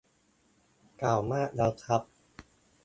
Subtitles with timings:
[0.97, 2.01] เก่ามากแล้วครับ